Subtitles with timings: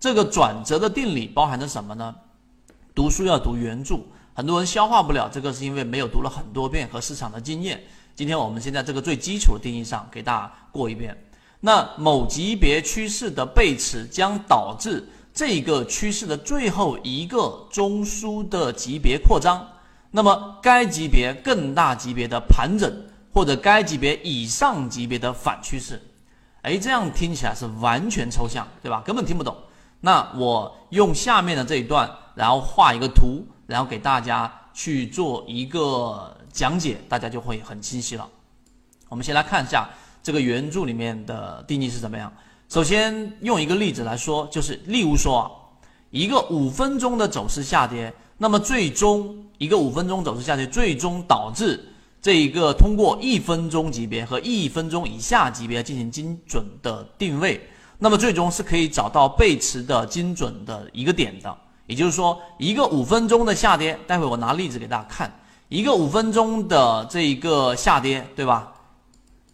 [0.00, 2.14] 这个转折的定理包含着什么呢？
[2.94, 4.00] 读书要读原著，
[4.32, 7.82] 很多人消化不了，这个是因为没有读了很多遍和市场的经验。
[8.14, 11.16] 今天我们先在这个最基础的定义上给大家过一遍。
[11.60, 19.66] 那某级别趋势的背驰将导致这个趋势的最后一个中枢的级别扩张，
[20.12, 22.92] 那么该级别更大级别的盘整，
[23.32, 26.00] 或者该级别以上级别的反趋势。
[26.62, 29.02] 哎，这样听起来是完全抽象，对吧？
[29.04, 29.56] 根本听不懂。
[30.00, 38.28] 那我用下面的这一段，然后画一个图，然后给大家去做一个讲解，大家就会很清晰了。
[39.08, 39.88] 我们先来看一下
[40.22, 42.32] 这个原著里面的定义是怎么样。
[42.68, 45.50] 首先用一个例子来说，就是例如说啊，
[46.10, 51.82] 一个五分钟的走势下跌，那么最终一个五分钟走势下跌，最终导致。
[52.20, 57.60] 这一个通过一分钟级别和一分钟以下级别进行精准的定位，
[57.98, 61.56] 那么最终是可以找到背驰的精准的一个点的。
[61.86, 65.32] 也就是说，一个五分钟的下跌，待会我拿例子给大家看，
[65.70, 68.72] 一个五分钟的这一个下跌，对吧？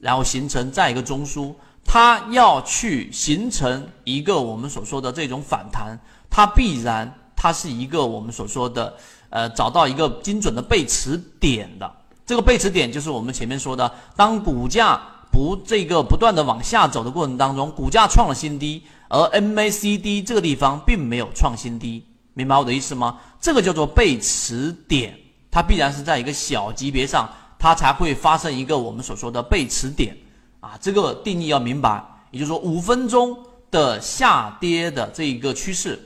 [0.00, 5.96] 然后形成再一个中枢，它要去形成一个我们所说的这种反弹，
[6.28, 8.94] 它必然它是一个我们所说的
[9.30, 11.90] 呃找到一个精准的背驰点的。
[12.26, 15.00] 这个背驰点就是我们前面说的，当股价
[15.34, 23.18] 不这个不断的往下走的过程当中，股价创了新低，而 MACD 这个地方并没有创新低，明白我的意思吗？
[23.40, 25.18] 这个叫做背驰点，
[25.50, 30.16] 它必然是在一个小级别上，它才会发生一个我们所说的背驰点
[30.60, 32.00] 啊，这个定义要明白。
[32.30, 33.36] 也就是说，五分钟
[33.72, 35.98] 的下跌的这一个趋势，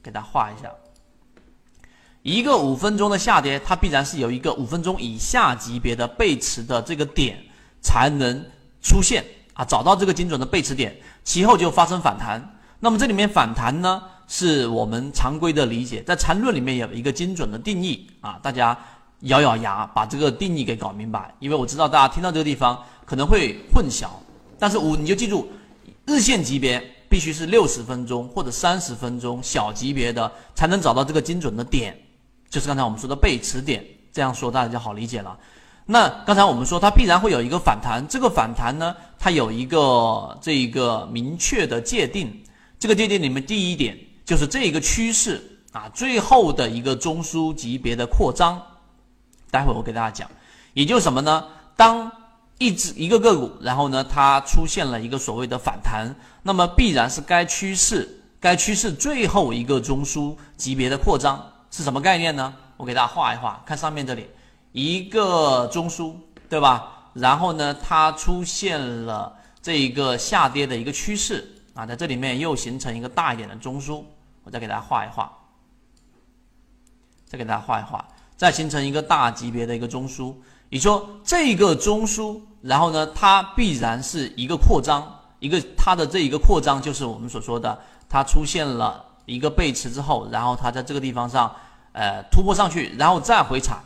[0.00, 0.70] 给大家画一下。
[2.22, 7.38] 一个五分钟的下跌，它必然是有一个五分钟以下级别的背驰的这个点
[7.80, 8.44] 才能
[8.82, 12.56] 出现啊，找到这个精准的背驰点，其后就发生反弹。
[12.80, 18.78] 那么这里面反弹呢，是我们常规的理解，在缠论里面有一个精准的定义啊，大家
[19.22, 24.06] 咬咬牙把这个定义给搞明白，因为我知道大家听到这个地方可能会混淆，
[24.58, 25.50] 但是我你就记住，
[26.06, 31.98] 日线级别必须是六十分钟或者三十分钟小级别的才能找到这个精准的点。
[32.48, 35.36] 就是刚才我们说的背驰点，这样说大家就好理解了。
[35.90, 42.44] 那刚才我们说它必然会有一个反弹，这个反弹呢，它有一个这一个明确的界定。
[42.78, 48.60] 这个界定里面第一点就是这一个趋势啊，最后的一个中枢级别的扩张。
[49.50, 50.30] 待会我给大家讲，
[50.74, 51.42] 也就是什么呢？
[51.74, 52.12] 当
[52.58, 58.06] 一只一个个股，然后呢它出现了一个所谓的反弹，那么必然是该趋势
[58.38, 61.42] 该趋势最后一个中枢级别的扩张。
[61.70, 62.54] 是什么概念呢？
[62.76, 64.28] 我给大家画一画，看上面这里
[64.72, 66.14] 一个中枢，
[66.48, 67.10] 对吧？
[67.14, 74.04] 然后呢，它出现了这一个下跌的一个趋势啊，在这里面又形成一个大一点的中枢，
[74.44, 75.30] 我再给大家画一画，
[77.26, 80.34] 再给大家画一画，再形成一个大级别的一个中枢。
[80.68, 87.78] 你说这个中枢，然后呢，它必然是一个扩张，一个它的这一个扩张就是我们所说的，
[88.08, 89.06] 它出现了。
[89.28, 91.54] 一个背驰之后，然后它在这个地方上，
[91.92, 93.76] 呃，突破上去，然后再回踩，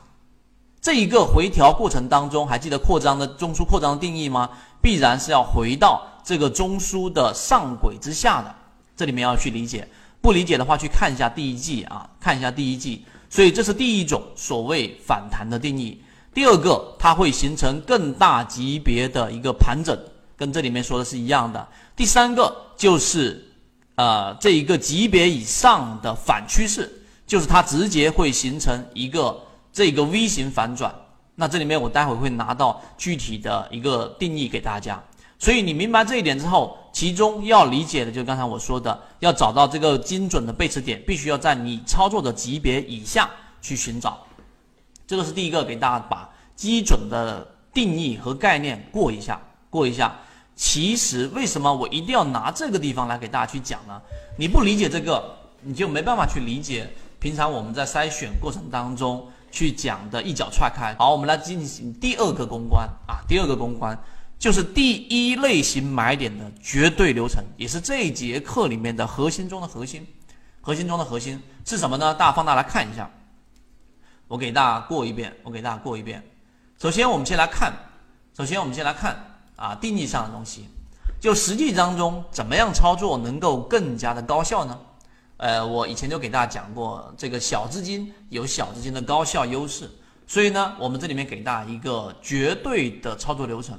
[0.82, 4.50] 这一个回调过程当中，还记得扩张的中枢扩张的定义吗？
[4.82, 8.52] 必然是要回到这个中枢的上轨之下的，
[8.96, 9.88] 这里面要去理解，
[10.20, 13.04] 不理解的话去看一下第一季啊，看一下第一季。
[13.30, 16.02] 所以这是第一种所谓反弹的定义。
[16.34, 19.96] 第二个，它会形成更大级别的一个盘整，
[20.36, 21.66] 跟这里面说的是一样的。
[21.94, 23.48] 第三个就是。
[23.94, 26.90] 呃，这一个级别以上的反趋势，
[27.26, 29.38] 就是它直接会形成一个
[29.72, 30.94] 这个 V 型反转。
[31.34, 35.02] 那这里面我待会会拿到具体的一个定义给大家。
[35.38, 43.28] 所以你明白这一点之后，其中要理解的就是刚才我说的，要找到这个精准的背驰点，必须要在你操作的级别以下
[43.60, 44.18] 去寻找。
[45.06, 47.44] 这个是第一个，给大家把基准的
[47.74, 50.16] 定义和概念过一下，过一下。
[50.54, 54.00] 其实为什么我一定要拿这个地方来给大家去讲呢？
[54.38, 60.92] 你不理解这个，你就没办法去理解平常我们在筛选过程当中去讲的一脚踹开。
[60.98, 63.96] 好，我们来进行第二个公关啊，第二个公关
[64.36, 70.04] 就是第一类型买点的绝对流程，也是这一节课里面的核心中的核心，
[70.60, 72.12] 核心中的核心是什么呢？
[72.14, 73.08] 大家放大来看一下，
[74.26, 76.20] 我给大家过一遍，我给大家过一遍。
[76.80, 77.72] 首先我们先来看，
[78.36, 79.28] 首先我们先来看。
[79.54, 80.66] 啊，定义上的东西，
[81.20, 84.76] 就实际当中怎么样操作能够更加的高效呢？
[85.42, 89.90] 呃，我以前就给大家讲过，这个小资金有小资金的高效优势，
[90.24, 93.76] 所以呢，我们这里面给大家一个绝对的操作流程。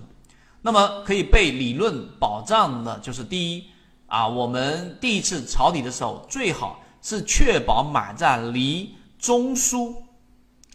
[0.62, 3.64] 那么可以被理论保障的就是第一
[4.08, 9.96] 啊，我们第一次抄底的时候，最好是确保买在离中枢、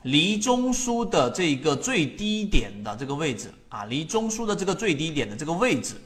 [0.04, 5.96] 离中枢的这个最低点的这个位置啊，离中枢的这个最低点的这个位置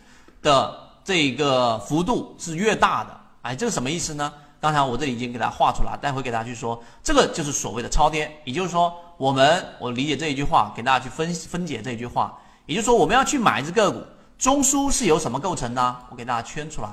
[0.43, 3.21] 的这个幅度是越大的。
[3.43, 4.33] 哎，这个什么意思呢？
[4.63, 8.31] 刚才我这里已经给大家画出来，待会给大家去说，这个就是所谓的超跌。
[8.45, 12.39] 也就是说，我们我理解这一句话，给大家去分分解这一句话。
[12.67, 14.01] 也就是说，我们要去买一只个股，
[14.39, 15.97] 中枢是由什么构成呢？
[16.11, 16.89] 我给大家圈出来，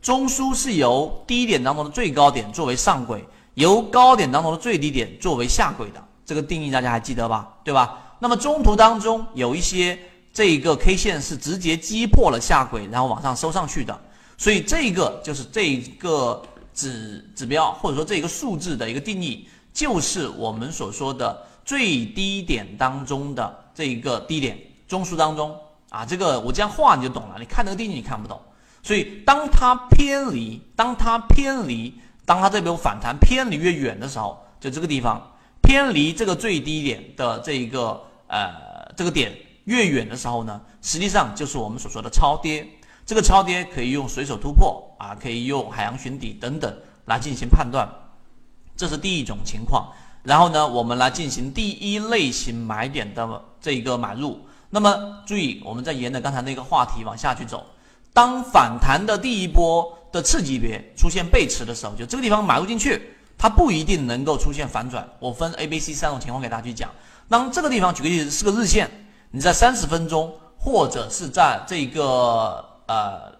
[0.00, 6.00] 中枢是由低点当中的最高点作为上轨，由高点当中的最低点作为下轨的。
[6.24, 7.48] 这个定义大家还记得吧？
[7.64, 7.98] 对吧？
[8.20, 9.98] 那么中途当中有一些
[10.32, 14.00] 这一个 K 线是直接击破了下轨，然后往上收上去的。
[14.38, 16.40] 所以这个就是这一个
[16.76, 24.56] 指指标或者说这个数字的一个定义，就是我们所说的最低点当中的这一个低点
[24.86, 25.58] 中枢当中
[25.88, 27.36] 啊，这个我这样画你就懂了。
[27.40, 28.38] 你看那个定义你看不懂，
[28.82, 31.94] 所以当它偏离，当它偏离，
[32.26, 39.32] 当它这边反弹偏离越远的时候，就这个地方偏离这个最低点的这一个呃这个点
[39.64, 42.68] 越远的时候呢，实际上就是我们所说的超跌。
[43.06, 47.88] 这个超跌可以用随手突破啊，可以用海洋寻底等等来进行判断，
[48.76, 49.92] 这是第一种情况。
[50.24, 54.40] 然后呢，我们来进行第一类型买点的这一个买入。
[54.70, 57.64] 那么注意，我们再沿着刚才那个话题往下去走。
[58.12, 63.00] 当反弹的第一波的次级别出现背驰的时候，就这个地方买入进去，
[63.38, 65.08] 它不一定能够出现反转。
[65.20, 66.90] 我分 A、B、C 三种情况给大家去讲。
[67.28, 68.90] 当这个地方举个例子是个日线，
[69.30, 72.65] 你在三十分钟或者是在这个。
[72.86, 73.32] 呃，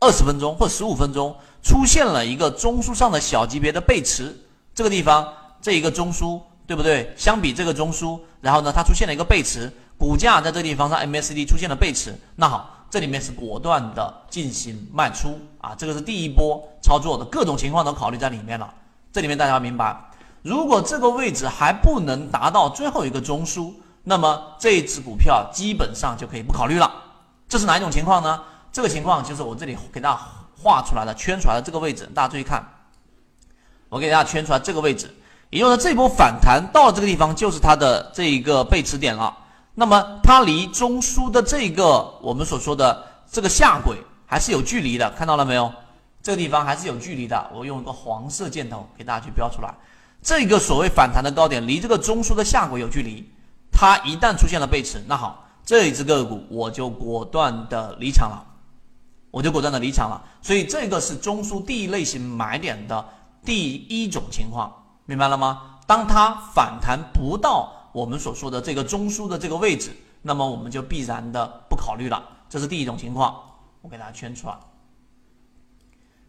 [0.00, 4.36] 二十分钟或十五分钟出现了一个中枢上的小级别的背驰，
[4.74, 5.26] 这个地方
[5.60, 7.12] 这一个中枢对不对？
[7.16, 18.72] 相比这个中枢，然后呢，它出现了一个背驰，股价在这地方上 MACD 出现了背驰，那好，这里面是果断的进行卖出啊，这个是第一波操作的各种情况都考虑在里面了。
[19.12, 19.96] 这里面大家要明白，
[20.42, 26.90] 如果这个位置还不能达到最后一个中枢，那么这只股票基本上就可以不考虑了。
[27.48, 28.42] 这是哪一种情况呢？
[28.74, 30.20] 这个情况就是我这里给大家
[30.60, 32.60] 画出来的、圈出来的这个位置，大家注意看，
[33.88, 35.14] 我给大家圈出来这个位置，
[35.50, 39.32] 也就是这波反弹到了这个地方，就是它的这一个背驰点了。
[39.76, 45.72] 那么它离中枢的这个我们所说的这个下轨还是有距离的，看到了没有？
[46.20, 47.48] 这个地方还是有距离的。
[47.54, 49.72] 我用一个黄色箭头给大家去标出来，
[50.20, 53.24] 这个所谓反弹的高点离这个中枢的下轨有距离，
[53.70, 58.50] 它一旦出现了背驰，那好，这一只个股我就果断的离场了。
[59.34, 63.04] 我就果断的离场了，所以这个是中枢第一类型买点的
[63.44, 64.72] 第一种情况，
[65.06, 65.80] 明白了吗？
[65.88, 69.90] 当它反弹不到我们所说的这个中枢的这个位置，
[70.22, 73.34] 那么我们就必然的不考虑了，这是第一种情况，
[73.82, 74.54] 我给大家圈出来，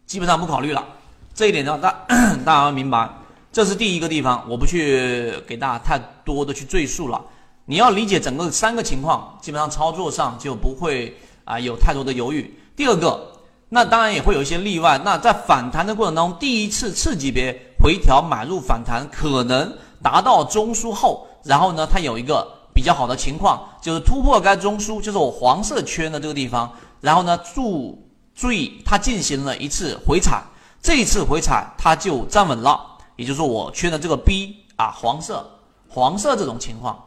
[0.04, 0.84] 基本上不考虑了。
[1.32, 1.92] 这一点呢，大
[2.44, 3.08] 大家要明白，
[3.52, 7.24] 这是第一个地方，我不去给大家太多的去赘述了。
[7.66, 12.52] 你要理解整个三个情况，基本上操作上就不会啊有太多的犹豫。
[12.76, 13.32] 第二个，
[13.70, 15.00] 那当然也会有一些例外。
[15.02, 26.70] 那在反弹的过程当中，第一次次级别回调买入反弹，可能达到中枢后，然后呢，它有一个比较好的情况，就是突破该中枢，就是我黄色圈的这个地方。
[27.00, 30.42] 然后呢，注注意它进行了一次回踩，
[30.82, 32.78] 这一次回踩它就站稳了，
[33.16, 35.50] 也就是说我圈的这个 B 啊，黄色
[35.88, 37.02] 黄色这种情况，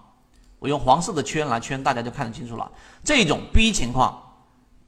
[0.58, 2.72] 我用黄色的圈来圈，大家就看得清楚了。
[3.04, 4.20] 这种 B 情况。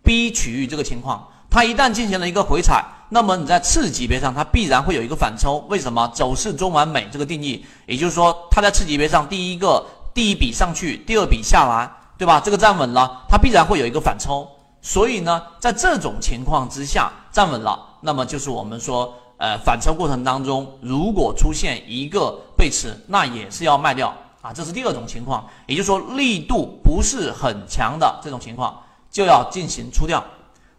[0.03, 5.65] B 区域这个情况，它一旦进行了一个回踩，那么你在次级别上它必然会有一个反抽。
[5.70, 6.08] 为什么？
[6.13, 12.41] 走势中完美这个定义，也就是说它在次级别上第一个第一笔上去，第二笔下来，对吧？
[12.43, 14.48] 这个站稳了，它必然会有一个反抽。
[14.81, 24.51] 所以呢，在这种情况之下站稳了，那么就是我们说，呃，反抽过程当中如果出现一个背驰，那也是要卖掉啊。
[24.51, 28.81] 这是第二种情况，也就是说力度不是很强的这种情况。
[29.12, 30.24] 就要进行出掉，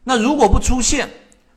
[0.02, 1.08] 那如果不出现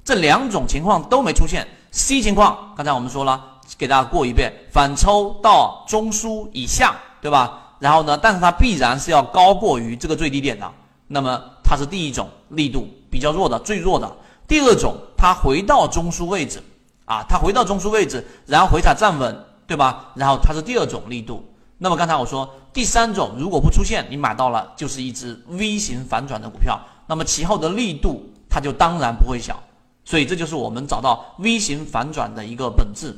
[0.04, 3.42] 这两种情况都没出现，C 情况，刚才我们说了，
[3.78, 7.78] 给大家过一遍，反抽到中枢以下，对吧？
[7.80, 10.70] 然后呢，但是它必然是要高过于这个最低点的，
[11.08, 14.12] 那么它是第一种力度比较弱的，最弱的。
[14.48, 16.62] 第二种，它回到中枢位置，
[17.06, 20.12] 啊，它回到中枢位置，然后回踩站稳，对吧？
[20.14, 21.44] 然后它是第二种力度。
[21.86, 29.62] 那么刚才我说第三种如果不出现，你买到了就是一只 V 型反转的股票，那么其后的力度它就当然不会小，
[30.04, 33.16] 所以这就是我们找到 V 型反转的一个本质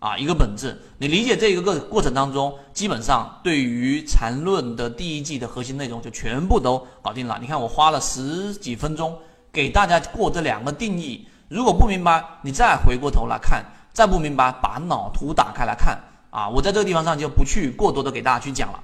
[0.00, 0.76] 啊，一个本质。
[0.98, 7.38] 你理解这一个个过程当中，基本上对于缠论的第一季的核心内容就全部都搞定了。
[7.40, 9.16] 你看我花了十几分钟
[9.52, 11.24] 给大家过这两个定义。
[11.48, 15.96] 如果不明白，你再回过头来看；再不明白，把脑图打开来看。
[16.30, 18.82] 啊，我在这个地方上就不去过多的给大家去讲了。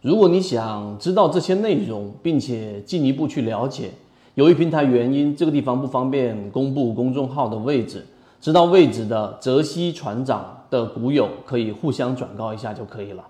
[0.00, 3.90] 如果你想知道这些内容，并且进一步去了解，
[4.34, 8.06] 由于平台原因，这个地方不方便公布公众号的位置。
[8.40, 13.24] 知道位置的泽西船长的股友可以互相转告一下就可以了。